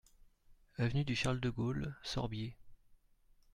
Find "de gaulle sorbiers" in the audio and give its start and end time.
1.39-2.57